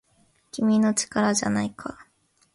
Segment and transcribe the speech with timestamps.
[0.51, 2.07] 君の力じゃないか